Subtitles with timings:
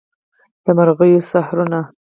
[0.63, 1.79] د مرغیو سحرونه